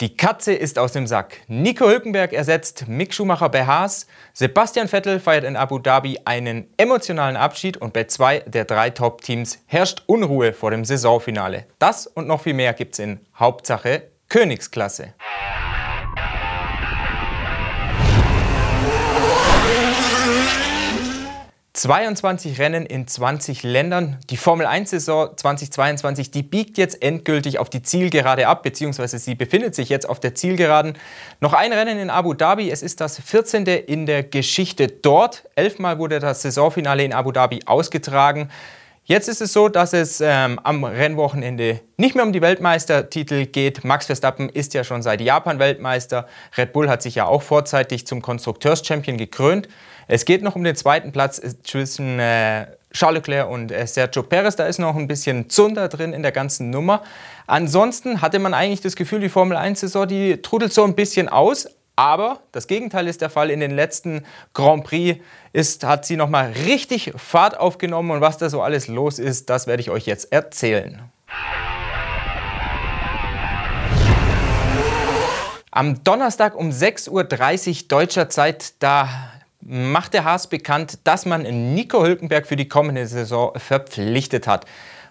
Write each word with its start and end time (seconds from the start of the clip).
Die 0.00 0.16
Katze 0.16 0.52
ist 0.52 0.76
aus 0.80 0.90
dem 0.90 1.06
Sack. 1.06 1.42
Nico 1.46 1.86
Hülkenberg 1.86 2.32
ersetzt 2.32 2.88
Mick 2.88 3.14
Schumacher 3.14 3.48
bei 3.48 3.64
Haas. 3.64 4.08
Sebastian 4.32 4.88
Vettel 4.88 5.20
feiert 5.20 5.44
in 5.44 5.54
Abu 5.54 5.78
Dhabi 5.78 6.18
einen 6.24 6.66
emotionalen 6.76 7.36
Abschied 7.36 7.76
und 7.76 7.92
bei 7.92 8.02
zwei 8.04 8.40
der 8.40 8.64
drei 8.64 8.90
Top-Teams 8.90 9.60
herrscht 9.66 10.02
Unruhe 10.06 10.52
vor 10.52 10.72
dem 10.72 10.84
Saisonfinale. 10.84 11.66
Das 11.78 12.08
und 12.08 12.26
noch 12.26 12.40
viel 12.40 12.54
mehr 12.54 12.72
gibt's 12.72 12.98
in 12.98 13.20
Hauptsache 13.38 14.10
Königsklasse. 14.28 15.14
22 21.84 22.58
Rennen 22.60 22.86
in 22.86 23.06
20 23.06 23.62
Ländern. 23.62 24.16
Die 24.30 24.38
Formel 24.38 24.66
1-Saison 24.66 25.36
2022, 25.36 26.30
die 26.30 26.42
biegt 26.42 26.78
jetzt 26.78 27.02
endgültig 27.02 27.58
auf 27.58 27.68
die 27.68 27.82
Zielgerade 27.82 28.48
ab, 28.48 28.62
beziehungsweise 28.62 29.18
sie 29.18 29.34
befindet 29.34 29.74
sich 29.74 29.90
jetzt 29.90 30.08
auf 30.08 30.18
der 30.18 30.34
Zielgeraden. 30.34 30.94
Noch 31.40 31.52
ein 31.52 31.74
Rennen 31.74 31.98
in 31.98 32.08
Abu 32.08 32.32
Dhabi. 32.32 32.70
Es 32.70 32.82
ist 32.82 33.02
das 33.02 33.20
14. 33.20 33.66
in 33.66 34.06
der 34.06 34.22
Geschichte 34.22 34.88
dort. 34.88 35.44
Elfmal 35.56 35.98
wurde 35.98 36.20
das 36.20 36.40
Saisonfinale 36.40 37.04
in 37.04 37.12
Abu 37.12 37.32
Dhabi 37.32 37.60
ausgetragen. 37.66 38.48
Jetzt 39.04 39.28
ist 39.28 39.42
es 39.42 39.52
so, 39.52 39.68
dass 39.68 39.92
es 39.92 40.22
ähm, 40.22 40.58
am 40.62 40.84
Rennwochenende 40.84 41.82
nicht 41.98 42.14
mehr 42.14 42.24
um 42.24 42.32
die 42.32 42.40
Weltmeistertitel 42.40 43.44
geht. 43.44 43.84
Max 43.84 44.06
Verstappen 44.06 44.48
ist 44.48 44.72
ja 44.72 44.84
schon 44.84 45.02
seit 45.02 45.20
Japan 45.20 45.58
Weltmeister. 45.58 46.26
Red 46.56 46.72
Bull 46.72 46.88
hat 46.88 47.02
sich 47.02 47.16
ja 47.16 47.26
auch 47.26 47.42
vorzeitig 47.42 48.06
zum 48.06 48.22
Konstrukteurs-Champion 48.22 49.18
gekrönt. 49.18 49.68
Es 50.06 50.24
geht 50.24 50.42
noch 50.42 50.56
um 50.56 50.64
den 50.64 50.76
zweiten 50.76 51.12
Platz 51.12 51.40
zwischen 51.62 52.18
äh, 52.18 52.66
Charles 52.92 53.26
Leclerc 53.26 53.50
und 53.50 53.72
äh, 53.72 53.86
Sergio 53.86 54.22
Perez. 54.22 54.56
Da 54.56 54.66
ist 54.66 54.78
noch 54.78 54.96
ein 54.96 55.08
bisschen 55.08 55.50
Zunder 55.50 55.88
drin 55.88 56.12
in 56.12 56.22
der 56.22 56.32
ganzen 56.32 56.70
Nummer. 56.70 57.02
Ansonsten 57.46 58.22
hatte 58.22 58.38
man 58.38 58.54
eigentlich 58.54 58.80
das 58.80 58.96
Gefühl, 58.96 59.20
die 59.20 59.28
Formel 59.28 59.56
1-Saison, 59.56 60.06
die 60.06 60.40
trudelt 60.40 60.72
so 60.72 60.84
ein 60.84 60.94
bisschen 60.94 61.28
aus. 61.28 61.68
Aber 61.96 62.40
das 62.50 62.66
Gegenteil 62.66 63.06
ist 63.06 63.20
der 63.20 63.30
Fall. 63.30 63.50
In 63.50 63.60
den 63.60 63.70
letzten 63.70 64.24
Grand 64.52 64.84
Prix 64.84 65.20
ist, 65.52 65.84
hat 65.84 66.04
sie 66.04 66.16
nochmal 66.16 66.52
richtig 66.66 67.12
Fahrt 67.16 67.58
aufgenommen. 67.58 68.10
Und 68.10 68.20
was 68.20 68.38
da 68.38 68.50
so 68.50 68.62
alles 68.62 68.88
los 68.88 69.18
ist, 69.18 69.48
das 69.48 69.66
werde 69.66 69.80
ich 69.80 69.90
euch 69.90 70.06
jetzt 70.06 70.32
erzählen. 70.32 71.02
Am 75.70 76.04
Donnerstag 76.04 76.54
um 76.54 76.70
6.30 76.70 77.10
Uhr 77.10 77.88
deutscher 77.88 78.28
Zeit, 78.28 78.74
da 78.78 79.08
macht 79.66 80.14
der 80.14 80.24
Haas 80.24 80.46
bekannt, 80.48 80.98
dass 81.04 81.26
man 81.26 81.42
Nico 81.74 82.04
Hülkenberg 82.04 82.46
für 82.46 82.56
die 82.56 82.68
kommende 82.68 83.06
Saison 83.06 83.52
verpflichtet 83.56 84.46
hat. 84.46 84.66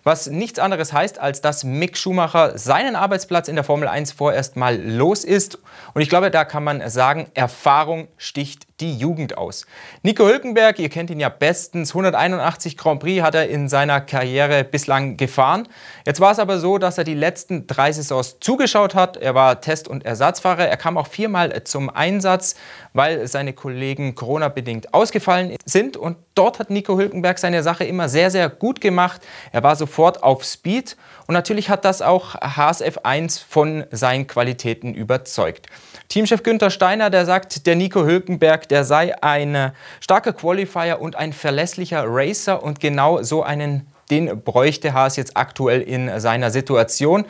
Was 0.05 0.27
nichts 0.27 0.59
anderes 0.59 0.91
heißt, 0.91 1.17
als 1.17 1.39
dass 1.39 1.63
Mick 1.63 1.97
Schumacher 1.97 2.57
seinen 2.57 2.97
Arbeitsplatz 2.97 3.47
in 3.47 3.55
der 3.55 3.63
Formel 3.63 3.87
1 3.87 4.11
vorerst 4.11 4.57
mal 4.57 4.77
los 4.77 5.23
ist. 5.23 5.59
Und 5.93 6.01
ich 6.01 6.09
glaube, 6.09 6.29
da 6.29 6.43
kann 6.43 6.63
man 6.63 6.89
sagen, 6.89 7.27
Erfahrung 7.35 8.09
sticht 8.17 8.67
die 8.81 8.97
Jugend 8.97 9.37
aus. 9.37 9.65
Nico 10.01 10.25
Hülkenberg, 10.27 10.77
ihr 10.79 10.89
kennt 10.89 11.09
ihn 11.09 11.21
ja 11.21 11.29
bestens, 11.29 11.91
181 11.91 12.75
Grand 12.75 12.99
Prix 12.99 13.23
hat 13.23 13.33
er 13.33 13.47
in 13.47 13.69
seiner 13.69 14.01
Karriere 14.01 14.65
bislang 14.65 15.15
gefahren. 15.15 15.69
Jetzt 16.05 16.19
war 16.19 16.33
es 16.33 16.39
aber 16.39 16.59
so, 16.59 16.77
dass 16.77 16.97
er 16.97 17.05
die 17.05 17.13
letzten 17.13 17.65
drei 17.65 17.93
Saisons 17.93 18.39
zugeschaut 18.41 18.95
hat. 18.95 19.15
Er 19.15 19.35
war 19.35 19.61
Test- 19.61 19.87
und 19.87 20.05
Ersatzfahrer. 20.05 20.67
Er 20.67 20.75
kam 20.75 20.97
auch 20.97 21.07
viermal 21.07 21.63
zum 21.63 21.89
Einsatz, 21.89 22.55
weil 22.93 23.27
seine 23.27 23.53
Kollegen 23.53 24.15
Corona-bedingt 24.15 24.93
ausgefallen 24.93 25.55
sind. 25.65 25.97
Und 25.97 26.17
dort 26.35 26.59
hat 26.59 26.69
Nico 26.69 26.97
Hülkenberg 26.97 27.39
seine 27.39 27.63
Sache 27.63 27.83
immer 27.83 28.09
sehr, 28.09 28.31
sehr 28.31 28.49
gut 28.49 28.81
gemacht. 28.81 29.21
Er 29.51 29.63
war 29.63 29.75
sofort 29.75 30.23
auf 30.23 30.43
Speed 30.43 30.95
und 31.27 31.33
natürlich 31.33 31.69
hat 31.69 31.85
das 31.85 32.01
auch 32.01 32.35
HSF 32.35 32.99
1 33.03 33.39
von 33.39 33.85
seinen 33.91 34.27
Qualitäten 34.27 34.93
überzeugt. 34.93 35.67
Teamchef 36.09 36.43
Günther 36.43 36.69
Steiner, 36.69 37.09
der 37.09 37.25
sagt, 37.25 37.65
der 37.65 37.75
Nico 37.75 38.03
Hülkenberg, 38.05 38.69
der 38.69 38.83
sei 38.83 39.13
ein 39.23 39.71
starker 39.99 40.33
Qualifier 40.33 40.99
und 41.01 41.15
ein 41.15 41.33
verlässlicher 41.33 42.03
Racer 42.07 42.61
und 42.61 42.79
genau 42.79 43.23
so 43.23 43.43
einen 43.43 43.87
den 44.09 44.43
bräuchte 44.43 44.93
Haas 44.93 45.15
jetzt 45.15 45.37
aktuell 45.37 45.81
in 45.81 46.19
seiner 46.19 46.51
Situation. 46.51 47.25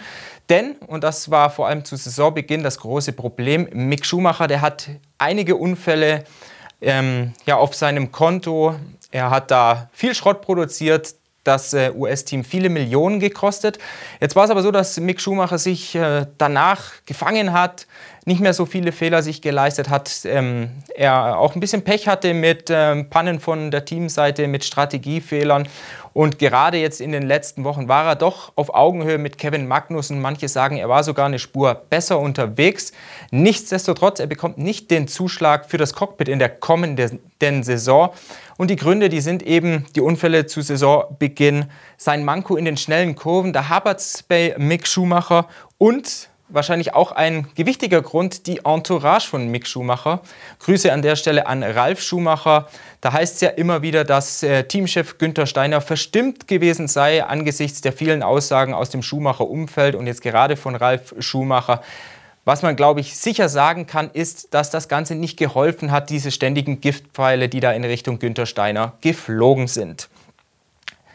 Denn, 0.49 0.75
und 0.87 1.03
das 1.03 1.31
war 1.31 1.49
vor 1.49 1.67
allem 1.67 1.85
zu 1.85 1.95
Saisonbeginn 1.95 2.63
das 2.63 2.79
große 2.79 3.13
Problem, 3.13 3.67
Mick 3.71 4.05
Schumacher, 4.05 4.47
der 4.47 4.61
hat 4.61 4.89
einige 5.17 5.55
Unfälle 5.55 6.25
ähm, 6.81 7.33
ja, 7.45 7.55
auf 7.55 7.73
seinem 7.75 8.11
Konto. 8.11 8.75
Er 9.11 9.29
hat 9.29 9.51
da 9.51 9.89
viel 9.93 10.13
Schrott 10.13 10.41
produziert, 10.41 11.15
das 11.43 11.73
äh, 11.73 11.91
US-Team 11.95 12.43
viele 12.43 12.69
Millionen 12.69 13.19
gekostet. 13.19 13.79
Jetzt 14.19 14.35
war 14.35 14.45
es 14.45 14.49
aber 14.49 14.63
so, 14.63 14.71
dass 14.71 14.99
Mick 14.99 15.21
Schumacher 15.21 15.57
sich 15.57 15.95
äh, 15.95 16.25
danach 16.37 16.91
gefangen 17.05 17.53
hat, 17.53 17.87
nicht 18.25 18.41
mehr 18.41 18.53
so 18.53 18.65
viele 18.65 18.91
Fehler 18.91 19.21
sich 19.21 19.41
geleistet 19.41 19.89
hat. 19.89 20.21
Ähm, 20.25 20.69
er 20.95 21.37
auch 21.37 21.55
ein 21.55 21.59
bisschen 21.59 21.83
Pech 21.83 22.07
hatte 22.07 22.33
mit 22.33 22.69
ähm, 22.69 23.09
Pannen 23.09 23.39
von 23.39 23.71
der 23.71 23.85
Teamseite, 23.85 24.47
mit 24.47 24.63
Strategiefehlern. 24.63 25.67
Und 26.13 26.37
gerade 26.37 26.77
jetzt 26.77 27.01
in 27.01 27.11
den 27.11 27.23
letzten 27.23 27.63
Wochen 27.63 27.87
war 27.87 28.05
er 28.05 28.15
doch 28.15 28.53
auf 28.55 28.73
Augenhöhe 28.73 29.17
mit 29.17 29.39
Kevin 29.39 29.67
Magnussen. 29.67 30.21
Manche 30.21 30.47
sagen, 30.47 30.77
er 30.77 30.87
war 30.87 31.03
sogar 31.03 31.25
eine 31.25 31.39
Spur 31.39 31.73
besser 31.89 32.19
unterwegs. 32.19 32.91
Nichtsdestotrotz, 33.31 34.19
er 34.19 34.27
bekommt 34.27 34.59
nicht 34.59 34.91
den 34.91 35.07
Zuschlag 35.07 35.65
für 35.69 35.77
das 35.77 35.93
Cockpit 35.93 36.29
in 36.29 36.37
der 36.37 36.49
kommenden 36.49 37.63
Saison. 37.63 38.11
Und 38.57 38.69
die 38.69 38.75
Gründe, 38.75 39.09
die 39.09 39.21
sind 39.21 39.41
eben 39.41 39.85
die 39.95 40.01
Unfälle 40.01 40.45
zu 40.45 40.61
Saisonbeginn, 40.61 41.65
sein 41.97 42.23
Manko 42.23 42.55
in 42.55 42.65
den 42.65 42.77
schnellen 42.77 43.15
Kurven, 43.15 43.51
da 43.51 43.67
hapert 43.67 43.99
es 43.99 44.21
bei 44.23 44.53
Mick 44.59 44.87
Schumacher 44.87 45.47
und 45.79 46.29
wahrscheinlich 46.53 46.93
auch 46.93 47.11
ein 47.11 47.47
gewichtiger 47.55 48.01
Grund, 48.01 48.47
die 48.47 48.61
Entourage 48.63 49.27
von 49.27 49.47
Mick 49.47 49.67
Schumacher. 49.67 50.21
Grüße 50.59 50.91
an 50.93 51.01
der 51.01 51.15
Stelle 51.15 51.47
an 51.47 51.63
Ralf 51.63 52.01
Schumacher. 52.01 52.67
Da 53.01 53.11
heißt 53.11 53.35
es 53.35 53.41
ja 53.41 53.49
immer 53.49 53.81
wieder, 53.81 54.03
dass 54.03 54.43
äh, 54.43 54.63
Teamchef 54.63 55.17
Günther 55.17 55.45
Steiner 55.45 55.81
verstimmt 55.81 56.47
gewesen 56.47 56.87
sei 56.87 57.23
angesichts 57.23 57.81
der 57.81 57.91
vielen 57.91 58.23
Aussagen 58.23 58.73
aus 58.73 58.89
dem 58.89 59.01
Schumacher-Umfeld 59.01 59.95
und 59.95 60.07
jetzt 60.07 60.21
gerade 60.21 60.55
von 60.55 60.75
Ralf 60.75 61.13
Schumacher. 61.19 61.81
Was 62.45 62.61
man, 62.61 62.75
glaube 62.75 62.99
ich, 62.99 63.17
sicher 63.17 63.47
sagen 63.47 63.87
kann, 63.87 64.09
ist, 64.11 64.53
dass 64.53 64.69
das 64.69 64.89
Ganze 64.89 65.15
nicht 65.15 65.37
geholfen 65.37 65.91
hat, 65.91 66.09
diese 66.09 66.29
ständigen 66.29 66.81
Giftpfeile, 66.81 67.47
die 67.47 67.61
da 67.61 67.71
in 67.71 67.85
Richtung 67.85 68.19
Günther 68.19 68.45
Steiner 68.45 68.93
geflogen 69.01 69.67
sind. 69.67 70.09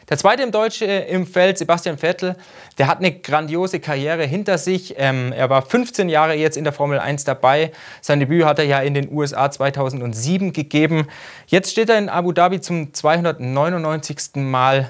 Der 0.09 0.17
zweite 0.17 0.43
im 0.43 0.51
Deutsche 0.51 0.87
im 0.87 1.27
Feld, 1.27 1.59
Sebastian 1.59 1.99
Vettel, 1.99 2.37
der 2.79 2.87
hat 2.87 2.99
eine 2.99 3.13
grandiose 3.13 3.79
Karriere 3.79 4.25
hinter 4.25 4.57
sich. 4.57 4.95
Ähm, 4.97 5.33
er 5.33 5.51
war 5.51 5.63
15 5.63 6.09
Jahre 6.09 6.35
jetzt 6.35 6.57
in 6.57 6.65
der 6.65 6.73
Formel 6.73 6.99
1 6.99 7.25
dabei. 7.25 7.73
Sein 8.01 8.19
Debüt 8.19 8.45
hat 8.47 8.59
er 8.59 8.65
ja 8.65 8.81
in 8.81 8.95
den 8.95 9.13
USA 9.13 9.51
2007 9.51 10.55
gegeben. 10.55 11.09
Jetzt 11.47 11.73
steht 11.73 11.91
er 11.91 11.99
in 11.99 12.09
Abu 12.09 12.33
Dhabi 12.33 12.61
zum 12.61 12.95
299. 12.95 14.37
Mal 14.37 14.89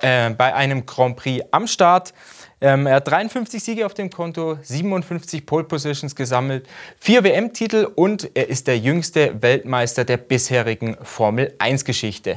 äh, 0.00 0.30
bei 0.30 0.54
einem 0.54 0.86
Grand 0.86 1.16
Prix 1.16 1.44
am 1.50 1.66
Start. 1.66 2.14
Ähm, 2.62 2.86
er 2.86 2.96
hat 2.96 3.08
53 3.08 3.62
Siege 3.62 3.86
auf 3.86 3.94
dem 3.94 4.10
Konto, 4.10 4.58
57 4.62 5.46
Pole 5.46 5.64
Positions 5.64 6.14
gesammelt, 6.14 6.66
vier 6.98 7.24
WM-Titel 7.24 7.88
und 7.94 8.30
er 8.34 8.48
ist 8.48 8.66
der 8.66 8.78
jüngste 8.78 9.42
Weltmeister 9.42 10.04
der 10.04 10.18
bisherigen 10.18 10.96
Formel 11.02 11.54
1-Geschichte. 11.58 12.36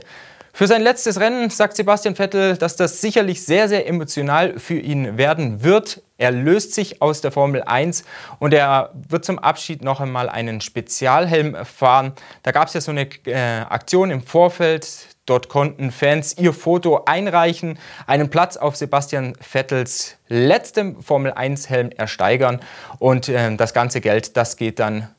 Für 0.55 0.67
sein 0.67 0.83
letztes 0.83 1.19
Rennen 1.19 1.49
sagt 1.49 1.75
Sebastian 1.75 2.15
Vettel, 2.15 2.57
dass 2.57 2.75
das 2.75 3.01
sicherlich 3.01 3.43
sehr, 3.43 3.67
sehr 3.67 3.87
emotional 3.87 4.59
für 4.59 4.77
ihn 4.77 5.17
werden 5.17 5.63
wird. 5.63 6.03
Er 6.19 6.29
löst 6.29 6.75
sich 6.75 7.01
aus 7.01 7.21
der 7.21 7.31
Formel 7.31 7.63
1 7.63 8.03
und 8.37 8.53
er 8.53 8.91
wird 8.93 9.25
zum 9.25 9.39
Abschied 9.39 9.83
noch 9.83 9.99
einmal 9.99 10.29
einen 10.29 10.61
Spezialhelm 10.61 11.65
fahren. 11.65 12.13
Da 12.43 12.51
gab 12.51 12.67
es 12.67 12.75
ja 12.75 12.81
so 12.81 12.91
eine 12.91 13.09
äh, 13.25 13.61
Aktion 13.61 14.11
im 14.11 14.21
Vorfeld. 14.21 15.07
Dort 15.25 15.49
konnten 15.49 15.91
Fans 15.91 16.37
ihr 16.37 16.53
Foto 16.53 17.05
einreichen, 17.05 17.79
einen 18.05 18.29
Platz 18.29 18.55
auf 18.55 18.75
Sebastian 18.75 19.33
Vettels 19.41 20.17
letztem 20.27 21.01
Formel 21.01 21.33
1 21.33 21.67
Helm 21.67 21.89
ersteigern 21.89 22.59
und 22.99 23.27
äh, 23.27 23.55
das 23.55 23.73
ganze 23.73 24.01
Geld, 24.01 24.37
das 24.37 24.55
geht 24.55 24.77
dann, 24.77 25.09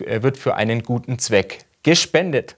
äh, 0.00 0.22
wird 0.22 0.38
für 0.38 0.54
einen 0.54 0.82
guten 0.82 1.18
Zweck 1.18 1.66
gespendet. 1.82 2.56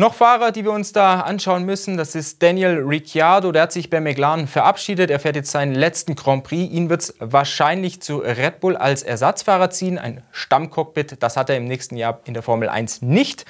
Noch 0.00 0.14
Fahrer, 0.14 0.52
die 0.52 0.62
wir 0.62 0.70
uns 0.70 0.92
da 0.92 1.22
anschauen 1.22 1.64
müssen, 1.64 1.96
das 1.96 2.14
ist 2.14 2.40
Daniel 2.40 2.84
Ricciardo. 2.86 3.50
Der 3.50 3.62
hat 3.62 3.72
sich 3.72 3.90
bei 3.90 4.00
McLaren 4.00 4.46
verabschiedet. 4.46 5.10
Er 5.10 5.18
fährt 5.18 5.34
jetzt 5.34 5.50
seinen 5.50 5.74
letzten 5.74 6.14
Grand 6.14 6.44
Prix. 6.44 6.72
Ihn 6.72 6.88
wird 6.88 7.00
es 7.00 7.16
wahrscheinlich 7.18 8.00
zu 8.00 8.18
Red 8.18 8.60
Bull 8.60 8.76
als 8.76 9.02
Ersatzfahrer 9.02 9.70
ziehen. 9.70 9.98
Ein 9.98 10.22
Stammcockpit, 10.30 11.20
das 11.20 11.36
hat 11.36 11.50
er 11.50 11.56
im 11.56 11.64
nächsten 11.64 11.96
Jahr 11.96 12.20
in 12.26 12.34
der 12.34 12.44
Formel 12.44 12.68
1 12.68 13.02
nicht. 13.02 13.44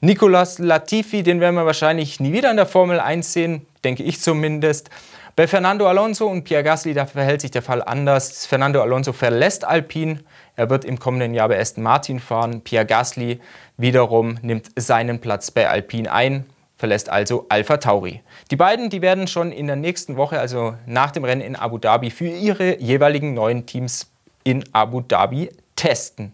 Nicolas 0.00 0.60
Latifi, 0.60 1.24
den 1.24 1.40
werden 1.40 1.56
wir 1.56 1.66
wahrscheinlich 1.66 2.20
nie 2.20 2.32
wieder 2.32 2.52
in 2.52 2.56
der 2.58 2.66
Formel 2.66 3.00
1 3.00 3.32
sehen, 3.32 3.66
denke 3.82 4.04
ich 4.04 4.20
zumindest. 4.20 4.90
Bei 5.38 5.46
Fernando 5.46 5.86
Alonso 5.86 6.26
und 6.26 6.42
Pierre 6.42 6.64
Gasly, 6.64 6.94
da 6.94 7.06
verhält 7.06 7.42
sich 7.42 7.52
der 7.52 7.62
Fall 7.62 7.80
anders. 7.80 8.44
Fernando 8.44 8.82
Alonso 8.82 9.12
verlässt 9.12 9.64
Alpine. 9.64 10.18
Er 10.56 10.68
wird 10.68 10.84
im 10.84 10.98
kommenden 10.98 11.32
Jahr 11.32 11.48
bei 11.48 11.60
Aston 11.60 11.84
Martin 11.84 12.18
fahren. 12.18 12.62
Pierre 12.62 12.84
Gasly 12.84 13.38
wiederum 13.76 14.38
nimmt 14.42 14.70
seinen 14.74 15.20
Platz 15.20 15.52
bei 15.52 15.68
Alpine 15.70 16.10
ein, 16.10 16.44
verlässt 16.76 17.08
also 17.08 17.46
Alpha 17.50 17.76
Tauri. 17.76 18.20
Die 18.50 18.56
beiden, 18.56 18.90
die 18.90 19.00
werden 19.00 19.28
schon 19.28 19.52
in 19.52 19.68
der 19.68 19.76
nächsten 19.76 20.16
Woche, 20.16 20.40
also 20.40 20.74
nach 20.86 21.12
dem 21.12 21.22
Rennen 21.22 21.42
in 21.42 21.54
Abu 21.54 21.78
Dhabi, 21.78 22.10
für 22.10 22.26
ihre 22.26 22.80
jeweiligen 22.80 23.32
neuen 23.34 23.64
Teams 23.64 24.10
in 24.42 24.64
Abu 24.72 25.02
Dhabi 25.02 25.50
testen. 25.76 26.32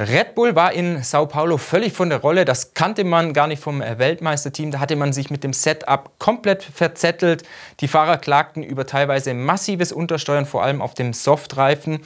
Red 0.00 0.34
Bull 0.34 0.56
war 0.56 0.72
in 0.72 1.02
Sao 1.02 1.26
Paulo 1.26 1.58
völlig 1.58 1.92
von 1.92 2.08
der 2.08 2.20
Rolle. 2.20 2.46
Das 2.46 2.72
kannte 2.72 3.04
man 3.04 3.34
gar 3.34 3.46
nicht 3.46 3.62
vom 3.62 3.80
Weltmeisterteam. 3.80 4.70
Da 4.70 4.80
hatte 4.80 4.96
man 4.96 5.12
sich 5.12 5.30
mit 5.30 5.44
dem 5.44 5.52
Setup 5.52 6.10
komplett 6.18 6.62
verzettelt. 6.62 7.42
Die 7.80 7.88
Fahrer 7.88 8.16
klagten 8.16 8.62
über 8.62 8.86
teilweise 8.86 9.34
massives 9.34 9.92
Untersteuern, 9.92 10.46
vor 10.46 10.62
allem 10.62 10.80
auf 10.80 10.94
dem 10.94 11.12
Softreifen. 11.12 12.00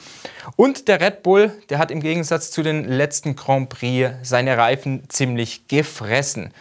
Und 0.57 0.89
der 0.89 0.99
Red 0.99 1.23
Bull, 1.23 1.53
der 1.69 1.77
hat 1.77 1.89
im 1.89 2.01
Gegensatz 2.01 2.51
zu 2.51 2.63
den 2.63 2.83
letzten 2.83 3.37
Grand 3.37 3.69
Prix 3.69 4.11
seine 4.23 4.57
Reifen 4.57 5.07
ziemlich 5.07 5.69
gefressen. 5.69 6.51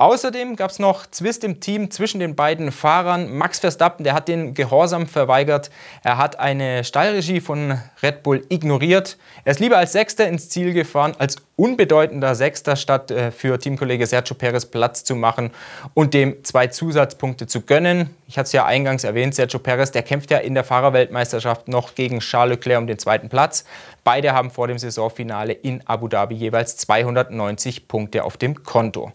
Außerdem 0.00 0.56
gab 0.56 0.70
es 0.70 0.78
noch 0.78 1.06
Zwist 1.10 1.44
im 1.44 1.60
Team 1.60 1.90
zwischen 1.90 2.20
den 2.20 2.34
beiden 2.34 2.72
Fahrern. 2.72 3.36
Max 3.36 3.58
Verstappen, 3.58 4.02
der 4.02 4.14
hat 4.14 4.28
den 4.28 4.54
Gehorsam 4.54 5.06
verweigert. 5.06 5.70
Er 6.02 6.16
hat 6.16 6.38
eine 6.38 6.84
Stallregie 6.84 7.42
von 7.42 7.78
Red 8.02 8.22
Bull 8.22 8.42
ignoriert. 8.48 9.18
Er 9.44 9.50
ist 9.50 9.60
lieber 9.60 9.76
als 9.76 9.92
Sechster 9.92 10.26
ins 10.26 10.48
Ziel 10.48 10.72
gefahren, 10.72 11.12
als 11.18 11.36
unbedeutender 11.56 12.34
Sechster, 12.34 12.76
statt 12.76 13.10
äh, 13.10 13.30
für 13.30 13.58
Teamkollege 13.58 14.06
Sergio 14.06 14.34
Perez 14.34 14.64
Platz 14.64 15.04
zu 15.04 15.14
machen 15.14 15.50
und 15.92 16.14
dem 16.14 16.42
zwei 16.44 16.68
Zusatzpunkte 16.68 17.46
zu 17.46 17.60
gönnen. 17.60 18.08
Ich 18.26 18.38
hatte 18.38 18.46
es 18.46 18.52
ja 18.52 18.64
eingangs 18.64 19.04
erwähnt, 19.04 19.34
Sergio 19.34 19.58
Perez, 19.58 19.90
der 19.90 20.02
kämpft 20.02 20.30
ja 20.30 20.38
in 20.38 20.54
der 20.54 20.64
Fahrerweltmeisterschaft 20.64 21.68
noch 21.68 21.94
gegen 21.94 22.20
Charles 22.20 22.56
Leclerc 22.56 22.80
um 22.80 22.86
den 22.86 22.98
zweiten 22.98 23.28
Platz. 23.28 23.66
Beide 24.02 24.32
haben 24.32 24.50
vor 24.50 24.66
dem 24.66 24.78
Saisonfinale 24.78 25.52
in 25.52 25.86
Abu 25.86 26.08
Dhabi 26.08 26.36
jeweils 26.36 26.78
290 26.78 27.86
Punkte 27.86 28.24
auf 28.24 28.38
dem 28.38 28.62
Konto. 28.62 29.12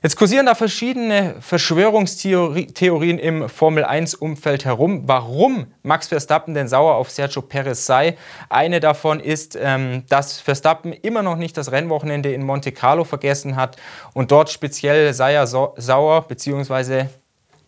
Jetzt 0.00 0.14
kursieren 0.14 0.46
da 0.46 0.54
verschiedene 0.54 1.34
Verschwörungstheorien 1.40 3.18
im 3.18 3.48
Formel-1-Umfeld 3.48 4.64
herum, 4.64 5.02
warum 5.06 5.66
Max 5.82 6.06
Verstappen 6.06 6.54
denn 6.54 6.68
sauer 6.68 6.94
auf 6.94 7.10
Sergio 7.10 7.42
Perez 7.42 7.84
sei. 7.84 8.16
Eine 8.48 8.78
davon 8.78 9.18
ist, 9.18 9.58
ähm, 9.60 10.04
dass 10.08 10.38
Verstappen 10.38 10.92
immer 10.92 11.22
noch 11.24 11.34
nicht 11.34 11.56
das 11.56 11.72
Rennwochenende 11.72 12.32
in 12.32 12.46
Monte 12.46 12.70
Carlo 12.70 13.02
vergessen 13.02 13.56
hat. 13.56 13.76
Und 14.14 14.30
dort 14.30 14.50
speziell 14.50 15.12
sei 15.14 15.34
er 15.34 15.48
sauer, 15.48 16.22
beziehungsweise 16.28 17.08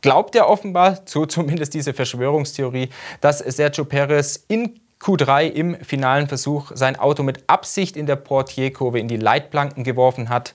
glaubt 0.00 0.36
er 0.36 0.48
offenbar, 0.48 1.00
so 1.06 1.26
zumindest 1.26 1.74
diese 1.74 1.94
Verschwörungstheorie, 1.94 2.90
dass 3.20 3.40
Sergio 3.40 3.84
Perez 3.84 4.44
in 4.46 4.78
Q3 5.00 5.48
im 5.48 5.74
finalen 5.82 6.28
Versuch 6.28 6.70
sein 6.76 6.96
Auto 6.96 7.24
mit 7.24 7.42
Absicht 7.48 7.96
in 7.96 8.06
der 8.06 8.16
Portierkurve 8.16 9.00
in 9.00 9.08
die 9.08 9.16
Leitplanken 9.16 9.82
geworfen 9.82 10.28
hat. 10.28 10.54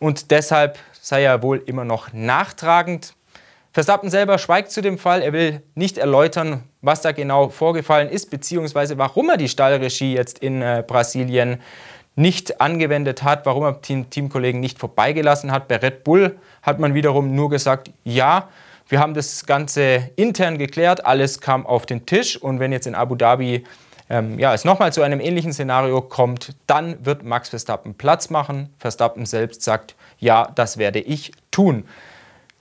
Und 0.00 0.30
deshalb 0.30 0.78
sei 1.00 1.24
er 1.24 1.42
wohl 1.42 1.62
immer 1.66 1.84
noch 1.84 2.12
nachtragend. 2.12 3.14
Verstappen 3.72 4.10
selber 4.10 4.38
schweigt 4.38 4.70
zu 4.72 4.82
dem 4.82 4.98
Fall. 4.98 5.22
Er 5.22 5.32
will 5.32 5.62
nicht 5.74 5.96
erläutern, 5.96 6.64
was 6.82 7.02
da 7.02 7.12
genau 7.12 7.50
vorgefallen 7.50 8.08
ist, 8.08 8.30
beziehungsweise 8.30 8.98
warum 8.98 9.30
er 9.30 9.36
die 9.36 9.48
Stallregie 9.48 10.14
jetzt 10.14 10.40
in 10.40 10.60
äh, 10.60 10.82
Brasilien 10.86 11.60
nicht 12.16 12.60
angewendet 12.60 13.22
hat, 13.22 13.46
warum 13.46 13.64
er 13.64 13.80
Team 13.80 14.10
Teamkollegen 14.10 14.60
nicht 14.60 14.78
vorbeigelassen 14.78 15.52
hat. 15.52 15.68
Bei 15.68 15.76
Red 15.76 16.04
Bull 16.04 16.38
hat 16.62 16.80
man 16.80 16.94
wiederum 16.94 17.34
nur 17.34 17.48
gesagt, 17.48 17.90
ja, 18.04 18.48
wir 18.88 18.98
haben 18.98 19.14
das 19.14 19.46
Ganze 19.46 20.10
intern 20.16 20.58
geklärt, 20.58 21.06
alles 21.06 21.40
kam 21.40 21.64
auf 21.64 21.86
den 21.86 22.06
Tisch 22.06 22.36
und 22.36 22.58
wenn 22.58 22.72
jetzt 22.72 22.88
in 22.88 22.96
Abu 22.96 23.14
Dhabi 23.14 23.64
ähm, 24.10 24.38
ja, 24.38 24.52
es 24.52 24.64
nochmal 24.64 24.92
zu 24.92 25.02
einem 25.02 25.20
ähnlichen 25.20 25.52
Szenario 25.52 26.02
kommt, 26.02 26.54
dann 26.66 27.04
wird 27.06 27.22
Max 27.22 27.48
Verstappen 27.48 27.94
Platz 27.94 28.28
machen. 28.28 28.68
Verstappen 28.78 29.24
selbst 29.24 29.62
sagt, 29.62 29.94
ja, 30.18 30.50
das 30.54 30.76
werde 30.76 30.98
ich 30.98 31.32
tun. 31.50 31.84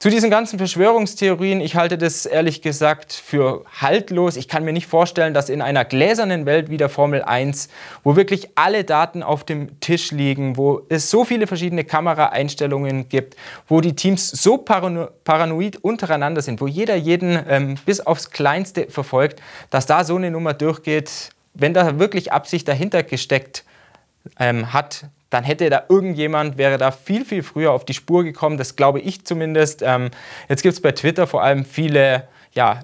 Zu 0.02 0.10
diesen 0.10 0.30
ganzen 0.30 0.60
Verschwörungstheorien, 0.60 1.60
ich 1.60 1.76
halte 1.76 1.98
das 1.98 2.26
ehrlich 2.26 2.62
gesagt 2.62 3.12
für 3.12 3.66
haltlos. 3.82 4.38
Ich 4.38 4.48
kann 4.48 4.64
mir 4.64 4.72
nicht 4.72 4.88
vorstellen, 4.88 5.34
dass 5.34 5.50
in 5.50 5.62
einer 5.62 5.84
gläsernen 5.84 6.46
Welt 6.46 6.70
wie 6.70 6.78
der 6.78 6.88
Formel 6.88 7.22
1, 7.22 7.68
wo 8.06 8.16
wirklich 8.16 8.48
alle 8.56 8.86
Daten 8.86 9.24
auf 9.24 9.44
dem 9.44 9.78
Tisch 9.82 10.12
liegen, 10.12 10.56
wo 10.56 10.84
es 10.88 11.10
so 11.10 11.26
viele 11.26 11.48
verschiedene 11.48 11.84
Kameraeinstellungen 11.84 13.10
gibt, 13.10 13.36
wo 13.68 13.82
die 13.82 13.94
Teams 13.94 14.30
so 14.30 14.58
parano 14.58 15.10
paranoid 15.26 15.76
untereinander 15.76 16.42
sind, 16.42 16.62
wo 16.62 16.68
jeder 16.68 16.96
jeden 16.96 17.38
ähm, 17.50 17.76
bis 17.86 18.00
aufs 18.00 18.30
Kleinste 18.30 18.88
verfolgt, 18.90 19.42
dass 19.70 19.86
da 19.86 20.06
so 20.06 20.16
eine 20.16 20.32
Nummer 20.32 20.54
durchgeht, 20.54 21.32
wenn 21.54 21.74
da 21.74 22.00
wirklich 22.00 22.32
Absicht 22.32 22.68
dahinter 22.68 23.04
gesteckt 23.04 23.64
ähm, 24.40 24.74
hat, 24.74 25.06
dann 25.30 25.44
hätte 25.44 25.70
da 25.70 25.84
irgendjemand, 25.90 26.58
wäre 26.58 26.78
da 26.78 26.92
viel, 26.92 27.24
viel 27.24 27.44
früher 27.44 27.72
auf 27.72 27.86
die 27.86 27.94
Spur 27.94 28.24
gekommen. 28.24 28.58
Das 28.58 28.76
glaube 28.76 29.00
ich 29.00 29.26
zumindest. 29.26 29.82
Ähm, 29.84 30.10
jetzt 30.48 30.64
gibt 30.64 30.74
es 30.74 30.82
bei 30.82 30.92
Twitter 30.92 31.28
vor 31.28 31.44
allem 31.44 31.66
viele 31.66 32.28
ja, 32.54 32.82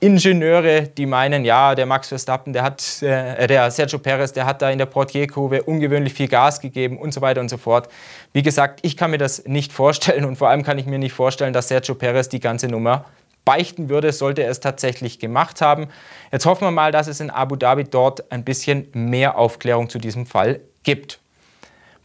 Ingenieure, 0.00 0.82
die 0.82 1.06
meinen, 1.06 1.44
ja, 1.44 1.74
der 1.74 1.86
Max 1.86 2.08
Verstappen, 2.08 2.52
der 2.52 2.62
hat, 2.62 3.02
äh, 3.02 3.46
der 3.46 3.70
Sergio 3.70 3.98
Perez, 3.98 4.32
der 4.32 4.44
hat 4.44 4.60
da 4.60 4.70
in 4.70 4.78
der 4.78 4.86
Portierkurve 4.86 5.62
ungewöhnlich 5.62 6.12
viel 6.12 6.28
Gas 6.28 6.60
gegeben 6.60 6.98
und 6.98 7.14
so 7.14 7.20
weiter 7.20 7.40
und 7.40 7.48
so 7.48 7.56
fort. 7.56 7.88
Wie 8.32 8.42
gesagt, 8.42 8.80
ich 8.82 8.96
kann 8.96 9.10
mir 9.10 9.18
das 9.18 9.44
nicht 9.46 9.72
vorstellen 9.72 10.24
und 10.24 10.36
vor 10.36 10.48
allem 10.48 10.62
kann 10.62 10.78
ich 10.78 10.86
mir 10.86 10.98
nicht 10.98 11.14
vorstellen, 11.14 11.52
dass 11.52 11.68
Sergio 11.68 11.94
Perez 11.94 12.28
die 12.28 12.40
ganze 12.40 12.68
Nummer 12.68 13.06
beichten 13.44 13.88
würde, 13.88 14.12
sollte 14.12 14.42
er 14.42 14.50
es 14.50 14.60
tatsächlich 14.60 15.18
gemacht 15.18 15.60
haben. 15.60 15.88
Jetzt 16.32 16.46
hoffen 16.46 16.66
wir 16.66 16.70
mal, 16.70 16.92
dass 16.92 17.06
es 17.06 17.20
in 17.20 17.30
Abu 17.30 17.56
Dhabi 17.56 17.84
dort 17.84 18.30
ein 18.32 18.44
bisschen 18.44 18.88
mehr 18.92 19.38
Aufklärung 19.38 19.88
zu 19.90 19.98
diesem 19.98 20.26
Fall 20.26 20.60
gibt. 20.82 21.20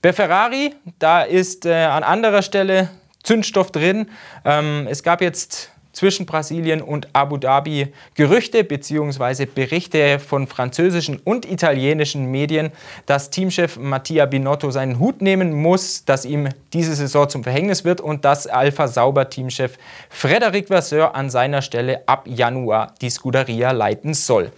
Bei 0.02 0.14
Ferrari, 0.14 0.74
da 1.00 1.22
ist 1.24 1.66
äh, 1.66 1.74
an 1.74 2.04
anderer 2.04 2.42
Stelle 2.42 2.90
Zündstoff 3.24 3.72
drin. 3.72 4.10
Ähm, 4.46 4.88
es 4.90 5.04
gab 5.04 5.22
jetzt 5.22 5.72
zwischen 5.92 6.26
Brasilien 6.26 6.82
und 6.82 7.08
Abu 7.14 7.38
Dhabi 7.38 7.94
Gerüchte 8.16 8.64
bzw. 8.64 9.46
Berichte 9.46 10.20
von 10.20 10.48
französischen 10.48 11.18
und 11.18 11.50
italienischen 11.50 12.26
Medien, 12.32 12.72
dass 13.06 13.30
Teamchef 13.30 13.78
Mattia 13.78 14.26
Binotto 14.26 14.72
seinen 14.72 15.00
Hut 15.00 15.22
nehmen 15.22 15.54
muss, 15.54 16.06
dass 16.06 16.26
ihm 16.26 16.50
diese 16.74 16.96
Saison 16.96 17.30
zum 17.30 17.44
Verhängnis 17.44 17.84
wird 17.84 18.02
und 18.02 18.26
dass 18.26 18.48
Alpha 18.48 18.88
Sauber 18.88 19.30
Teamchef 19.30 19.78
Frederic 20.10 20.70
Vasseur 20.70 21.16
an 21.16 21.30
seiner 21.30 21.62
Stelle 21.62 22.04
ab 22.08 22.26
Januar 22.26 22.94
die 23.02 23.10
Scuderia 23.10 23.72
leiten 23.72 24.14
soll. 24.14 24.52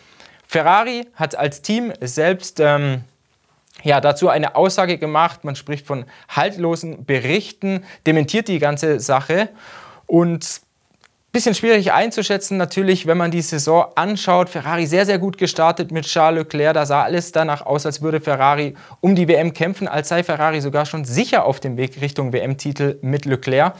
Ferrari 0.47 1.07
hat 1.15 1.35
als 1.35 1.61
Team 1.61 1.93
selbst 2.01 2.59
ähm, 2.59 3.03
ja, 3.83 4.01
dazu 4.01 4.29
eine 4.29 4.55
Aussage 4.55 4.97
gemacht. 4.97 5.43
Man 5.43 5.55
spricht 5.55 5.87
von 5.87 6.05
haltlosen 6.27 7.05
Berichten, 7.05 7.85
dementiert 8.05 8.47
die 8.47 8.59
ganze 8.59 8.99
Sache 8.99 9.49
und 10.07 10.61
Bisschen 11.33 11.55
schwierig 11.55 11.93
einzuschätzen 11.93 12.57
natürlich, 12.57 13.07
wenn 13.07 13.17
man 13.17 13.31
die 13.31 13.41
Saison 13.41 13.85
anschaut. 13.95 14.49
Ferrari 14.49 14.85
sehr, 14.85 15.05
sehr 15.05 15.17
gut 15.17 15.37
gestartet 15.37 15.89
mit 15.89 16.05
Charles 16.05 16.39
Leclerc. 16.43 16.73
Da 16.73 16.85
sah 16.85 17.03
alles 17.03 17.31
danach 17.31 17.65
aus, 17.65 17.85
als 17.85 18.01
würde 18.01 18.19
Ferrari 18.19 18.75
um 18.99 19.15
die 19.15 19.29
WM 19.29 19.53
kämpfen, 19.53 19.87
als 19.87 20.09
sei 20.09 20.23
Ferrari 20.23 20.59
sogar 20.59 20.85
schon 20.85 21.05
sicher 21.05 21.45
auf 21.45 21.61
dem 21.61 21.77
Weg 21.77 22.01
Richtung 22.01 22.33
WM-Titel 22.33 22.99
mit 23.01 23.23
Leclerc. 23.23 23.75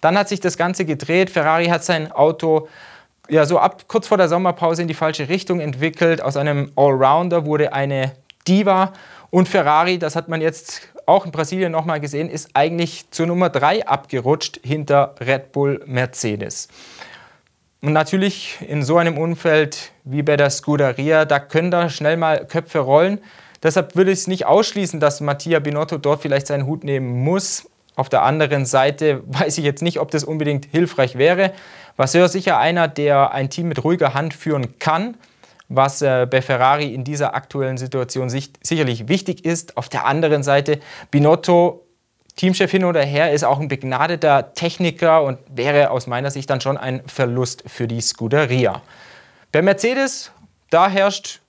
Dann 0.00 0.16
hat 0.16 0.30
sich 0.30 0.40
das 0.40 0.56
Ganze 0.56 0.86
gedreht. 0.86 1.28
Ferrari 1.28 1.66
hat 1.66 1.84
sein 1.84 2.10
Auto 2.10 2.68
ja, 3.28 3.44
so 3.44 3.58
ab 3.58 3.84
kurz 3.86 4.06
vor 4.06 4.16
der 4.16 4.28
Sommerpause 4.28 4.80
in 4.80 4.88
die 4.88 4.94
falsche 4.94 5.28
Richtung 5.28 5.60
entwickelt. 5.60 6.22
Aus 6.22 6.38
einem 6.38 6.72
Allrounder 6.74 7.44
wurde 7.44 7.74
eine 7.74 8.12
Diva. 8.48 8.94
Und 9.30 9.48
Ferrari, 9.48 9.98
das 9.98 10.16
hat 10.16 10.28
man 10.28 10.40
jetzt 10.40 10.88
auch 11.06 11.26
in 11.26 11.32
Brasilien 11.32 11.72
nochmal 11.72 12.00
gesehen, 12.00 12.30
ist 12.30 12.50
eigentlich 12.54 13.10
zur 13.10 13.26
Nummer 13.26 13.50
3 13.50 13.86
abgerutscht 13.86 14.60
hinter 14.62 15.14
Red 15.20 15.52
Bull 15.52 15.82
Mercedes. 15.86 16.68
Und 17.84 17.92
natürlich 17.92 18.56
in 18.66 18.82
so 18.82 18.96
einem 18.96 19.18
Umfeld 19.18 19.92
wie 20.04 20.22
bei 20.22 20.38
der 20.38 20.48
Scuderia, 20.48 21.26
da 21.26 21.38
können 21.38 21.70
da 21.70 21.90
schnell 21.90 22.16
mal 22.16 22.46
Köpfe 22.46 22.78
rollen. 22.78 23.18
Deshalb 23.62 23.94
würde 23.94 24.10
ich 24.10 24.20
es 24.20 24.26
nicht 24.26 24.46
ausschließen, 24.46 25.00
dass 25.00 25.20
Mattia 25.20 25.58
Binotto 25.58 25.98
dort 25.98 26.22
vielleicht 26.22 26.46
seinen 26.46 26.64
Hut 26.64 26.82
nehmen 26.82 27.22
muss. 27.22 27.68
Auf 27.94 28.08
der 28.08 28.22
anderen 28.22 28.64
Seite 28.64 29.22
weiß 29.26 29.58
ich 29.58 29.64
jetzt 29.64 29.82
nicht, 29.82 30.00
ob 30.00 30.10
das 30.10 30.24
unbedingt 30.24 30.64
hilfreich 30.64 31.18
wäre. 31.18 31.52
Vasseur 31.98 32.28
sicher 32.28 32.58
einer, 32.58 32.88
der 32.88 33.32
ein 33.32 33.50
Team 33.50 33.68
mit 33.68 33.84
ruhiger 33.84 34.14
Hand 34.14 34.32
führen 34.32 34.78
kann 34.78 35.18
was 35.68 36.02
äh, 36.02 36.26
bei 36.30 36.42
Ferrari 36.42 36.92
in 36.94 37.04
dieser 37.04 37.34
aktuellen 37.34 37.78
Situation 37.78 38.28
sich, 38.28 38.52
sicherlich 38.62 39.08
wichtig 39.08 39.44
ist. 39.44 39.76
Auf 39.76 39.88
der 39.88 40.04
anderen 40.04 40.42
Seite, 40.42 40.78
Binotto, 41.10 41.83
Teamchef 42.36 42.70
hin 42.70 42.84
oder 42.84 43.02
her, 43.02 43.32
ist 43.32 43.44
auch 43.44 43.60
ein 43.60 43.68
begnadeter 43.68 44.54
Techniker 44.54 45.22
und 45.22 45.38
wäre 45.48 45.90
aus 45.90 46.06
meiner 46.06 46.30
Sicht 46.30 46.50
dann 46.50 46.60
schon 46.60 46.76
ein 46.76 47.02
Verlust 47.06 47.62
für 47.66 47.86
die 47.86 48.00
Scuderia. 48.00 48.82
Bei 49.52 49.62
Mercedes, 49.62 50.32
da 50.70 50.88
herrscht 50.88 51.40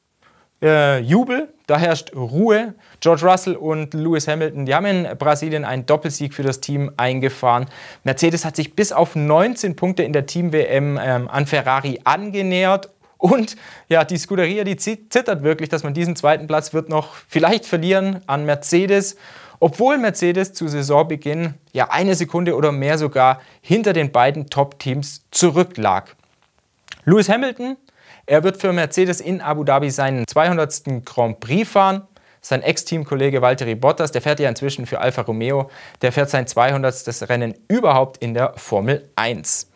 äh, 0.62 1.00
Jubel, 1.00 1.50
da 1.68 1.80
herrscht 1.80 2.16
Ruhe. 2.16 2.76
George 3.00 3.26
Russell 3.26 3.56
und 3.56 3.94
Lewis 3.94 4.28
Hamilton, 4.28 4.66
die 4.66 4.76
haben 4.76 4.86
in 4.86 5.18
Brasilien 5.18 5.66
einen 5.66 5.86
Doppelsieg 5.86 6.34
für 6.34 6.44
das 6.44 6.62
Team 6.62 6.92
eingefahren. 6.98 7.66
Mercedes 8.04 8.46
hat 8.46 8.56
sich 8.56 8.76
bis 8.76 8.92
auf 8.92 9.16
19 9.16 9.76
Punkte 9.76 10.04
in 10.04 10.14
der 10.14 10.26
Team-WM 10.26 11.00
ähm, 11.02 11.28
an 11.28 11.46
Ferrari 11.46 12.00
angenähert 12.04 12.90
und 13.18 13.56
ja, 13.90 14.04
die 14.04 14.18
Scuderia, 14.18 14.64
die 14.64 14.78
zittert 14.78 15.42
wirklich, 15.42 15.70
dass 15.70 15.84
man 15.84 15.94
diesen 15.94 16.16
zweiten 16.16 16.48
Platz 16.48 16.74
wird 16.74 16.90
noch 16.90 17.16
vielleicht 17.28 17.66
verlieren 17.66 18.22
an 18.28 18.46
Mercedes, 18.46 19.16
obwohl 19.66 19.98
Mercedes 19.98 20.54
zu 20.54 20.68
Saisonbeginn 20.68 21.56
ja 21.74 21.90
eine 21.90 22.14
Sekunde 22.14 22.56
oder 22.56 22.72
mehr 22.72 23.00
sogar 23.00 23.42
hinter 23.62 23.94
den 23.94 24.12
beiden 24.12 24.48
Top-Teams 24.52 25.24
zurücklag. 25.32 26.16
Lewis 27.06 27.30
Hamilton, 27.30 27.76
er 28.28 28.44
wird 28.44 28.58
für 28.62 28.72
Mercedes 28.74 29.22
in 29.22 29.42
Abu 29.42 29.64
Dhabi 29.64 29.90
seinen 29.90 30.28
200. 30.28 31.04
Grand 31.04 31.40
Prix 31.40 31.68
fahren. 31.68 32.04
Sein 32.42 32.62
Ex-Teamkollege 32.62 33.42
Valtteri 33.42 33.74
Bottas, 33.74 34.12
der 34.12 34.22
fährt 34.22 34.40
ja 34.40 34.50
inzwischen 34.50 34.86
für 34.86 35.02
Alfa 35.02 35.24
Romeo, 35.24 35.72
der 36.04 36.12
fährt 36.12 36.30
sein 36.30 36.46
200. 36.46 37.28
Rennen 37.28 37.56
überhaupt 37.68 38.18
in 38.18 38.36
der 38.36 38.54
Formel 38.58 39.10
1. 39.16 39.72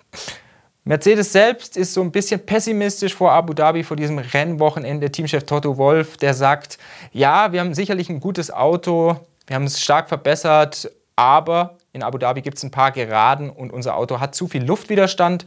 Mercedes 0.83 1.31
selbst 1.31 1.77
ist 1.77 1.95
so 1.95 2.01
ein 2.01 2.11
bisschen 2.11 2.45
pessimistisch 2.45 3.15
vor 3.15 3.31
Abu 3.31 3.55
Dhabi, 3.55 3.83
vor 3.83 3.97
diesem 3.97 4.19
Rennwochenende. 4.19 5.11
Teamchef 5.11 5.45
Toto 5.45 5.77
Wolf, 5.77 6.17
der 6.17 6.35
sagt, 6.35 6.77
ja, 7.11 7.51
wir 7.51 7.61
haben 7.61 7.73
sicherlich 7.73 8.09
ein 8.09 8.19
gutes 8.19 8.51
Auto, 8.51 9.17
wir 9.49 9.55
haben 9.55 9.63
es 9.63 9.81
stark 9.81 10.07
verbessert, 10.09 10.91
aber 11.15 11.77
in 11.91 12.03
Abu 12.03 12.19
Dhabi 12.19 12.41
gibt 12.41 12.57
es 12.57 12.63
ein 12.63 12.71
paar 12.71 12.91
Geraden 12.91 13.49
und 13.49 13.73
unser 13.73 13.97
Auto 13.97 14.19
hat 14.19 14.35
zu 14.35 14.47
viel 14.47 14.63
Luftwiderstand. 14.63 15.45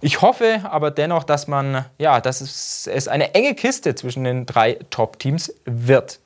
Ich 0.00 0.22
hoffe 0.22 0.62
aber 0.70 0.90
dennoch, 0.92 1.24
dass 1.24 1.48
man, 1.48 1.84
ja, 1.98 2.20
dass 2.20 2.40
es, 2.40 2.86
es 2.86 3.08
eine 3.08 3.34
enge 3.34 3.54
Kiste 3.54 3.96
zwischen 3.96 4.24
den 4.24 4.46
drei 4.46 4.78
Top-Teams 4.90 5.52
wird. 5.66 6.20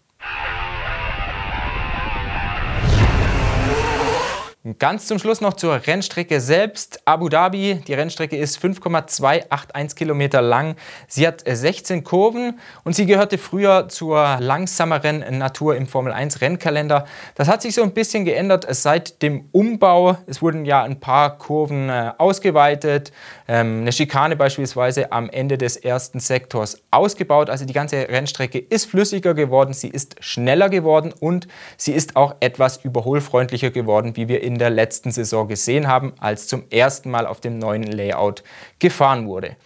Ganz 4.78 5.06
zum 5.06 5.18
Schluss 5.18 5.42
noch 5.42 5.52
zur 5.52 5.86
Rennstrecke 5.86 6.40
selbst. 6.40 7.02
Abu 7.04 7.28
Dhabi, 7.28 7.82
die 7.86 7.92
Rennstrecke 7.92 8.38
ist 8.38 8.56
5,281 8.56 9.94
Kilometer 9.94 10.40
lang. 10.40 10.76
Sie 11.06 11.26
hat 11.26 11.44
16 11.46 12.02
Kurven 12.02 12.58
und 12.82 12.96
sie 12.96 13.04
gehörte 13.04 13.36
früher 13.36 13.90
zur 13.90 14.38
langsameren 14.40 15.22
Natur 15.36 15.76
im 15.76 15.86
Formel 15.86 16.14
1 16.14 16.40
Rennkalender. 16.40 17.04
Das 17.34 17.46
hat 17.46 17.60
sich 17.60 17.74
so 17.74 17.82
ein 17.82 17.92
bisschen 17.92 18.24
geändert 18.24 18.64
seit 18.70 19.20
dem 19.20 19.50
Umbau. 19.52 20.16
Es 20.26 20.40
wurden 20.40 20.64
ja 20.64 20.82
ein 20.82 20.98
paar 20.98 21.36
Kurven 21.36 21.90
äh, 21.90 22.12
ausgeweitet, 22.16 23.12
ähm, 23.46 23.82
eine 23.82 23.92
Schikane 23.92 24.34
beispielsweise 24.34 25.12
am 25.12 25.28
Ende 25.28 25.58
des 25.58 25.76
ersten 25.76 26.20
Sektors 26.20 26.80
ausgebaut. 26.90 27.50
Also 27.50 27.66
die 27.66 27.74
ganze 27.74 28.08
Rennstrecke 28.08 28.60
ist 28.60 28.86
flüssiger 28.86 29.34
geworden, 29.34 29.74
sie 29.74 29.88
ist 29.88 30.16
schneller 30.24 30.70
geworden 30.70 31.12
und 31.20 31.48
sie 31.76 31.92
ist 31.92 32.16
auch 32.16 32.36
etwas 32.40 32.82
überholfreundlicher 32.82 33.70
geworden, 33.70 34.16
wie 34.16 34.26
wir 34.28 34.42
in 34.42 34.53
in 34.54 34.58
der 34.58 34.70
letzten 34.70 35.10
Saison 35.10 35.48
gesehen 35.48 35.88
haben, 35.88 36.14
als 36.18 36.46
zum 36.46 36.64
ersten 36.70 37.10
Mal 37.10 37.26
auf 37.26 37.40
dem 37.40 37.58
neuen 37.58 37.82
Layout 37.82 38.42
gefahren 38.78 39.26
wurde. 39.26 39.56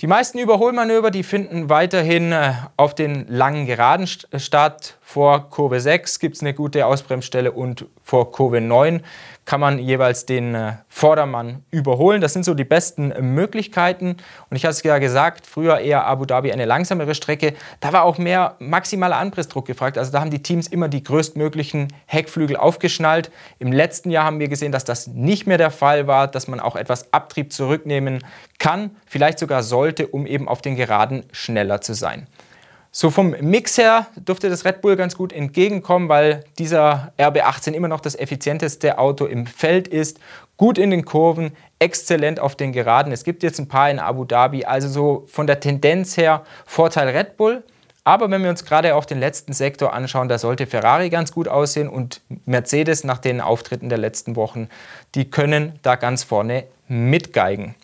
Die 0.00 0.06
meisten 0.06 0.38
Überholmanöver, 0.38 1.10
die 1.10 1.24
finden 1.24 1.68
weiterhin 1.68 2.30
äh, 2.30 2.52
auf 2.76 2.94
den 2.94 3.26
langen 3.26 3.66
Geraden 3.66 4.06
statt. 4.06 4.96
Vor 5.00 5.50
Kurve 5.50 5.80
6 5.80 6.20
gibt 6.20 6.36
es 6.36 6.42
eine 6.42 6.54
gute 6.54 6.86
Ausbremsstelle 6.86 7.50
und 7.50 7.84
vor 8.04 8.30
Kurve 8.30 8.60
9 8.60 9.02
kann 9.48 9.60
man 9.60 9.78
jeweils 9.78 10.26
den 10.26 10.54
äh, 10.54 10.74
Vordermann 10.90 11.64
überholen. 11.70 12.20
Das 12.20 12.34
sind 12.34 12.44
so 12.44 12.52
die 12.52 12.64
besten 12.64 13.14
Möglichkeiten. 13.34 14.18
Und 14.50 14.56
ich 14.58 14.64
habe 14.66 14.72
es 14.72 14.82
ja 14.82 14.98
gesagt, 14.98 15.46
früher 15.46 15.78
eher 15.78 16.04
Abu 16.04 16.26
Dhabi 16.26 16.52
eine 16.52 16.66
langsamere 16.66 17.14
Strecke. 17.14 17.54
Da 17.80 17.94
war 17.94 18.02
auch 18.02 18.18
mehr 18.18 18.56
maximaler 18.58 19.16
Anpressdruck 19.16 19.64
gefragt. 19.64 19.96
Also 19.96 20.12
da 20.12 20.20
haben 20.20 20.30
die 20.30 20.42
Teams 20.42 20.68
immer 20.68 20.88
die 20.88 21.02
größtmöglichen 21.02 21.88
Heckflügel 22.04 22.58
aufgeschnallt. 22.58 23.30
Im 23.58 23.72
letzten 23.72 24.10
Jahr 24.10 24.26
haben 24.26 24.38
wir 24.38 24.48
gesehen, 24.48 24.70
dass 24.70 24.84
das 24.84 25.06
nicht 25.06 25.46
mehr 25.46 25.56
der 25.56 25.70
Fall 25.70 26.06
war, 26.06 26.28
dass 26.28 26.46
man 26.46 26.60
auch 26.60 26.76
etwas 26.76 27.10
Abtrieb 27.14 27.50
zurücknehmen 27.50 28.18
kann, 28.58 28.90
vielleicht 29.06 29.38
sogar 29.38 29.62
sollte, 29.62 30.08
um 30.08 30.26
eben 30.26 30.46
auf 30.46 30.60
den 30.60 30.76
Geraden 30.76 31.24
schneller 31.32 31.80
zu 31.80 31.94
sein. 31.94 32.26
So 32.90 33.10
vom 33.10 33.34
Mix 33.40 33.76
her 33.76 34.06
dürfte 34.16 34.48
das 34.48 34.64
Red 34.64 34.80
Bull 34.80 34.96
ganz 34.96 35.16
gut 35.16 35.32
entgegenkommen, 35.32 36.08
weil 36.08 36.44
dieser 36.58 37.12
RB18 37.18 37.72
immer 37.72 37.88
noch 37.88 38.00
das 38.00 38.18
effizienteste 38.18 38.98
Auto 38.98 39.26
im 39.26 39.46
Feld 39.46 39.88
ist. 39.88 40.18
Gut 40.56 40.78
in 40.78 40.90
den 40.90 41.04
Kurven, 41.04 41.52
exzellent 41.78 42.40
auf 42.40 42.56
den 42.56 42.72
Geraden. 42.72 43.12
Es 43.12 43.24
gibt 43.24 43.42
jetzt 43.42 43.60
ein 43.60 43.68
paar 43.68 43.90
in 43.90 43.98
Abu 43.98 44.24
Dhabi, 44.24 44.64
also 44.64 44.88
so 44.88 45.24
von 45.28 45.46
der 45.46 45.60
Tendenz 45.60 46.16
her 46.16 46.44
Vorteil 46.66 47.08
Red 47.08 47.36
Bull. 47.36 47.62
Aber 48.04 48.30
wenn 48.30 48.42
wir 48.42 48.48
uns 48.48 48.64
gerade 48.64 48.94
auch 48.94 49.04
den 49.04 49.20
letzten 49.20 49.52
Sektor 49.52 49.92
anschauen, 49.92 50.28
da 50.28 50.38
sollte 50.38 50.66
Ferrari 50.66 51.10
ganz 51.10 51.30
gut 51.30 51.46
aussehen 51.46 51.90
und 51.90 52.22
Mercedes 52.46 53.04
nach 53.04 53.18
den 53.18 53.42
Auftritten 53.42 53.90
der 53.90 53.98
letzten 53.98 54.34
Wochen, 54.34 54.68
die 55.14 55.30
können 55.30 55.78
da 55.82 55.94
ganz 55.94 56.24
vorne 56.24 56.64
mitgeigen. 56.88 57.74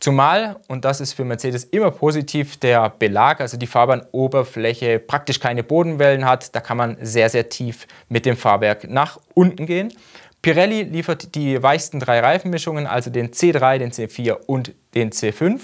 Zumal, 0.00 0.60
und 0.68 0.84
das 0.84 1.00
ist 1.00 1.14
für 1.14 1.24
Mercedes 1.24 1.64
immer 1.64 1.90
positiv, 1.90 2.56
der 2.56 2.90
Belag, 2.90 3.40
also 3.40 3.56
die 3.56 3.66
Fahrbahnoberfläche, 3.66 5.00
praktisch 5.00 5.40
keine 5.40 5.64
Bodenwellen 5.64 6.24
hat. 6.24 6.54
Da 6.54 6.60
kann 6.60 6.76
man 6.76 6.96
sehr, 7.00 7.28
sehr 7.30 7.48
tief 7.48 7.86
mit 8.08 8.24
dem 8.24 8.36
Fahrwerk 8.36 8.88
nach 8.88 9.18
unten 9.34 9.66
gehen. 9.66 9.92
Pirelli 10.40 10.82
liefert 10.82 11.34
die 11.34 11.60
weichsten 11.60 11.98
drei 11.98 12.20
Reifenmischungen, 12.20 12.86
also 12.86 13.10
den 13.10 13.32
C3, 13.32 13.78
den 13.78 13.90
C4 13.90 14.36
und 14.46 14.72
den 14.94 15.10
C5. 15.10 15.62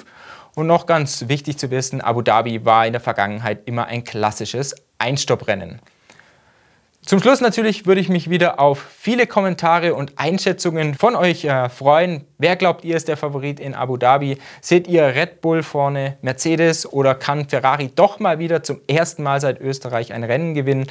Und 0.57 0.67
noch 0.67 0.87
ganz 0.87 1.29
wichtig 1.29 1.59
zu 1.59 1.71
wissen, 1.71 2.01
Abu 2.01 2.23
Dhabi 2.23 2.65
war 2.65 2.87
in 2.87 2.93
der 2.93 3.01
Vergangenheit 3.01 3.63
immer 3.67 3.87
ein 3.87 4.03
klassisches 4.03 4.75
Einstopprennen. 4.99 5.81
Zum 7.07 7.21
Schluss 7.21 7.43
natürlich 7.43 7.85
würde 7.85 8.01
ich 8.01 8.09
mich 8.09 8.31
wieder 8.31 8.59
auf 8.59 8.83
viele 8.99 9.27
Kommentare 9.27 9.95
und 9.95 10.15
Einschätzungen 10.17 10.95
von 10.95 11.17
euch 11.17 11.45
äh, 11.45 11.69
freuen. 11.69 12.25
Wer 12.39 12.57
glaubt 12.57 12.83
ihr 12.83 12.97
ist 12.97 13.09
der 13.09 13.19
Favorit 13.19 13.61
in 13.61 13.75
Abu 13.75 13.99
Dhabi? 13.99 14.39
Seht 14.63 14.89
ihr 14.89 15.03
Red 15.03 15.43
Bull 15.43 15.63
vorne, 15.63 16.17
Mercedes 16.23 16.91
oder 16.91 17.15
kann 17.15 17.47
Ferrari 17.47 17.91
doch 17.95 18.21
mal 18.21 18.39
wieder 18.39 18.63
zum 18.63 18.81
ersten 18.89 19.23
Mal 19.23 19.39
seit 19.43 19.61
Österreich 19.61 20.15
ein 20.15 20.25
Rennen 20.25 20.55
gewinnen? 20.55 20.87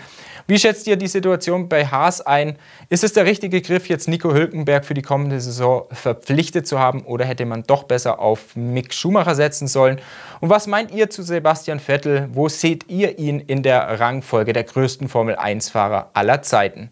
Wie 0.45 0.59
schätzt 0.59 0.87
ihr 0.87 0.97
die 0.97 1.07
Situation 1.07 1.69
bei 1.69 1.85
Haas 1.85 2.19
ein? 2.19 2.57
Ist 2.89 3.03
es 3.03 3.13
der 3.13 3.25
richtige 3.25 3.61
Griff, 3.61 3.87
jetzt 3.87 4.09
Nico 4.09 4.33
Hülkenberg 4.33 4.83
für 4.83 4.93
die 4.93 5.01
kommende 5.01 5.39
Saison 5.39 5.85
verpflichtet 5.91 6.67
zu 6.67 6.79
haben 6.79 7.03
oder 7.03 7.23
hätte 7.23 7.45
man 7.45 7.63
doch 7.63 7.83
besser 7.83 8.19
auf 8.19 8.55
Mick 8.55 8.93
Schumacher 8.93 9.35
setzen 9.35 9.67
sollen? 9.67 10.01
Und 10.41 10.49
was 10.49 10.67
meint 10.67 10.91
ihr 10.91 11.09
zu 11.09 11.23
Sebastian 11.23 11.79
Vettel? 11.79 12.27
Wo 12.33 12.49
seht 12.49 12.89
ihr 12.89 13.17
ihn 13.19 13.39
in 13.39 13.63
der 13.63 13.99
Rangfolge 13.99 14.51
der 14.51 14.65
größten 14.65 15.07
Formel-1-Fahrer 15.07 16.09
aller 16.13 16.41
Zeiten? 16.41 16.89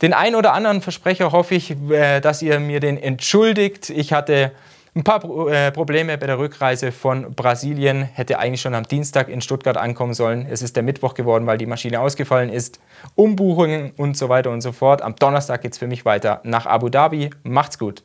Den 0.00 0.14
einen 0.14 0.34
oder 0.34 0.54
anderen 0.54 0.80
Versprecher 0.80 1.32
hoffe 1.32 1.54
ich, 1.54 1.76
äh, 1.90 2.20
dass 2.20 2.40
ihr 2.40 2.58
mir 2.60 2.80
den 2.80 2.96
entschuldigt. 2.96 3.90
Ich 3.90 4.14
hatte 4.14 4.52
ein 4.94 5.04
paar 5.04 5.22
äh, 5.48 5.70
Probleme 5.70 6.18
bei 6.18 6.26
der 6.26 6.38
Rückreise 6.38 6.92
von 6.92 7.34
Brasilien. 7.34 8.02
Hätte 8.02 8.38
eigentlich 8.38 8.60
schon 8.60 8.74
am 8.74 8.84
Dienstag 8.84 9.28
in 9.28 9.40
Stuttgart 9.40 9.76
ankommen 9.76 10.14
sollen. 10.14 10.46
Es 10.50 10.62
ist 10.62 10.76
der 10.76 10.82
Mittwoch 10.82 11.14
geworden, 11.14 11.46
weil 11.46 11.58
die 11.58 11.66
Maschine 11.66 12.00
ausgefallen 12.00 12.50
ist. 12.50 12.80
Umbuchungen 13.14 13.92
und 13.96 14.16
so 14.16 14.28
weiter 14.28 14.50
und 14.50 14.60
so 14.60 14.72
fort. 14.72 15.02
Am 15.02 15.14
Donnerstag 15.16 15.62
geht 15.62 15.72
es 15.72 15.78
für 15.78 15.86
mich 15.86 16.04
weiter 16.04 16.40
nach 16.44 16.66
Abu 16.66 16.88
Dhabi. 16.88 17.30
Macht's 17.44 17.78
gut. 17.78 18.02